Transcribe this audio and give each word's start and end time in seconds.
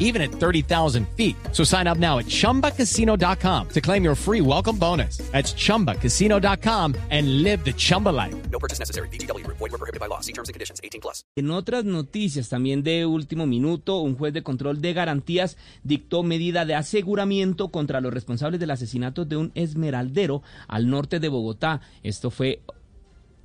even 0.00 0.20
at 0.20 0.32
30,000 0.32 1.06
feet. 1.16 1.36
So 1.52 1.62
sign 1.62 1.86
up 1.86 1.98
now 1.98 2.18
at 2.18 2.26
chumbacasino.com 2.26 3.68
to 3.68 3.80
claim 3.80 4.02
your 4.02 4.16
free 4.16 4.40
welcome 4.40 4.76
bonus. 4.76 5.18
That's 5.30 5.54
chumbacasino.com 5.54 6.96
and 7.10 7.42
live 7.44 7.64
the 7.64 7.72
Chumba 7.72 8.08
life. 8.08 8.34
No 8.50 8.58
purchase 8.58 8.80
necessary. 8.80 9.08
BGW. 9.08 9.46
Void 9.46 9.60
were 9.60 9.78
prohibited 9.78 10.00
by 10.00 10.06
law. 10.06 10.20
See 10.20 10.32
terms 10.32 10.48
and 10.48 10.54
conditions. 10.54 10.80
18 10.82 11.00
plus. 11.00 11.24
En 11.36 11.50
otras 11.50 11.84
noticias 11.84 12.48
también 12.48 12.82
de 12.82 13.06
último 13.06 13.46
minuto, 13.46 14.00
un 14.00 14.16
juez 14.16 14.32
de 14.32 14.42
control 14.42 14.80
de 14.80 14.92
garantías 14.92 15.56
dictó 15.84 16.22
medida 16.22 16.64
de 16.64 16.74
aseguramiento 16.74 17.68
contra 17.68 18.00
los 18.00 18.12
responsables 18.12 18.58
del 18.58 18.70
asesinato 18.70 19.24
de 19.24 19.36
un 19.36 19.52
esmeraldero 19.54 20.42
al 20.66 20.88
norte 20.88 21.20
de 21.20 21.28
Bogotá. 21.28 21.80
Esto 22.02 22.30
fue 22.30 22.62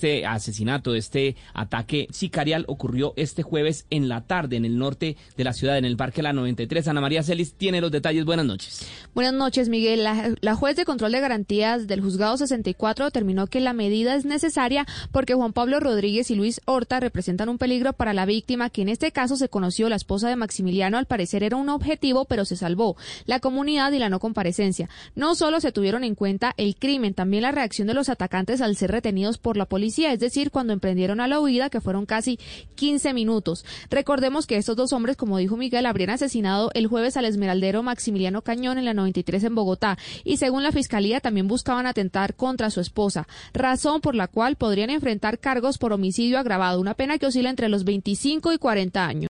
Este 0.00 0.24
asesinato, 0.24 0.94
este 0.94 1.36
ataque 1.52 2.08
sicarial 2.10 2.64
ocurrió 2.68 3.12
este 3.16 3.42
jueves 3.42 3.84
en 3.90 4.08
la 4.08 4.22
tarde 4.22 4.56
en 4.56 4.64
el 4.64 4.78
norte 4.78 5.18
de 5.36 5.44
la 5.44 5.52
ciudad, 5.52 5.76
en 5.76 5.84
el 5.84 5.98
Parque 5.98 6.22
La 6.22 6.32
93. 6.32 6.88
Ana 6.88 7.02
María 7.02 7.22
Celis 7.22 7.52
tiene 7.52 7.82
los 7.82 7.90
detalles. 7.90 8.24
Buenas 8.24 8.46
noches. 8.46 8.88
Buenas 9.14 9.34
noches, 9.34 9.68
Miguel. 9.68 10.02
La, 10.02 10.32
la, 10.40 10.54
juez 10.54 10.76
de 10.76 10.86
control 10.86 11.12
de 11.12 11.20
garantías 11.20 11.86
del 11.86 12.00
juzgado 12.00 12.38
64 12.38 13.04
determinó 13.04 13.46
que 13.46 13.60
la 13.60 13.74
medida 13.74 14.14
es 14.14 14.24
necesaria 14.24 14.86
porque 15.12 15.34
Juan 15.34 15.52
Pablo 15.52 15.80
Rodríguez 15.80 16.30
y 16.30 16.34
Luis 16.34 16.62
Horta 16.64 16.98
representan 16.98 17.50
un 17.50 17.58
peligro 17.58 17.92
para 17.92 18.14
la 18.14 18.24
víctima, 18.24 18.70
que 18.70 18.80
en 18.80 18.88
este 18.88 19.12
caso 19.12 19.36
se 19.36 19.50
conoció 19.50 19.90
la 19.90 19.96
esposa 19.96 20.30
de 20.30 20.36
Maximiliano. 20.36 20.96
Al 20.96 21.04
parecer 21.04 21.42
era 21.42 21.56
un 21.56 21.68
objetivo, 21.68 22.24
pero 22.24 22.46
se 22.46 22.56
salvó. 22.56 22.96
La 23.26 23.40
comunidad 23.40 23.92
y 23.92 23.98
la 23.98 24.08
no 24.08 24.18
comparecencia. 24.18 24.88
No 25.14 25.34
solo 25.34 25.60
se 25.60 25.72
tuvieron 25.72 26.04
en 26.04 26.14
cuenta 26.14 26.54
el 26.56 26.76
crimen, 26.76 27.12
también 27.12 27.42
la 27.42 27.52
reacción 27.52 27.86
de 27.86 27.92
los 27.92 28.08
atacantes 28.08 28.62
al 28.62 28.76
ser 28.76 28.92
retenidos 28.92 29.36
por 29.36 29.58
la 29.58 29.66
policía 29.66 29.89
es 29.98 30.20
decir, 30.20 30.50
cuando 30.50 30.72
emprendieron 30.72 31.20
a 31.20 31.28
la 31.28 31.40
huida, 31.40 31.70
que 31.70 31.80
fueron 31.80 32.06
casi 32.06 32.38
15 32.74 33.14
minutos. 33.14 33.64
Recordemos 33.90 34.46
que 34.46 34.56
estos 34.56 34.76
dos 34.76 34.92
hombres, 34.92 35.16
como 35.16 35.38
dijo 35.38 35.56
Miguel, 35.56 35.86
habrían 35.86 36.10
asesinado 36.10 36.70
el 36.74 36.86
jueves 36.86 37.16
al 37.16 37.24
esmeraldero 37.24 37.82
Maximiliano 37.82 38.42
Cañón 38.42 38.78
en 38.78 38.84
la 38.84 38.94
93 38.94 39.44
en 39.44 39.54
Bogotá 39.54 39.98
y 40.24 40.36
según 40.36 40.62
la 40.62 40.72
fiscalía 40.72 41.20
también 41.20 41.48
buscaban 41.48 41.86
atentar 41.86 42.34
contra 42.34 42.70
su 42.70 42.80
esposa, 42.80 43.26
razón 43.52 44.00
por 44.00 44.14
la 44.14 44.28
cual 44.28 44.56
podrían 44.56 44.90
enfrentar 44.90 45.38
cargos 45.38 45.78
por 45.78 45.92
homicidio 45.92 46.38
agravado, 46.38 46.80
una 46.80 46.94
pena 46.94 47.18
que 47.18 47.26
oscila 47.26 47.50
entre 47.50 47.68
los 47.68 47.84
25 47.84 48.52
y 48.52 48.58
40 48.58 49.06
años. 49.06 49.29